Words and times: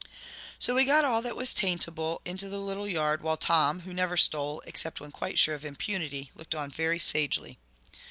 So 0.57 0.73
we 0.73 0.83
got 0.83 1.05
all 1.05 1.21
that 1.21 1.35
was 1.35 1.53
taintable 1.53 2.21
into 2.25 2.49
the 2.49 2.57
little 2.57 2.87
yard, 2.87 3.21
while 3.21 3.37
Tom, 3.37 3.81
who 3.81 3.93
never 3.93 4.17
stole, 4.17 4.61
except 4.65 4.99
when 4.99 5.11
quite 5.11 5.37
sure 5.37 5.53
of 5.53 5.63
impunity, 5.63 6.31
looked 6.33 6.55
on 6.55 6.71
very 6.71 6.97
sagely. 6.97 7.59